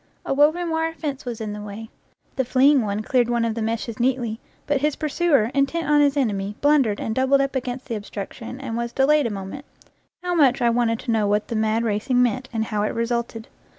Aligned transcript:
A 0.25 0.33
woven 0.33 0.71
wire 0.71 0.93
fence 0.95 1.25
was 1.25 1.39
in 1.39 1.53
the 1.53 1.61
way; 1.61 1.91
the 2.35 2.43
fleeing 2.43 2.81
one 2.81 3.03
cleared 3.03 3.29
one 3.29 3.45
of 3.45 3.53
the 3.53 3.61
meshes 3.61 3.99
neatly, 3.99 4.39
but 4.65 4.81
his 4.81 4.95
pursuer, 4.95 5.51
intent 5.53 5.87
on 5.87 6.01
his 6.01 6.17
enemy, 6.17 6.55
blundered 6.59 6.99
and 6.99 7.13
doubled 7.13 7.39
up 7.39 7.55
against 7.55 7.85
the 7.85 7.93
obstruction 7.93 8.59
and 8.59 8.75
was 8.75 8.93
delayed 8.93 9.27
a 9.27 9.29
moment 9.29 9.63
how 10.23 10.33
much 10.33 10.59
I 10.59 10.71
wanted 10.71 10.97
to 11.01 11.11
know 11.11 11.27
what 11.27 11.49
the 11.49 11.55
mad 11.55 11.83
racing 11.83 12.19
meant, 12.23 12.49
and 12.51 12.65
how 12.65 12.81
it 12.81 12.95
resulted! 12.95 13.47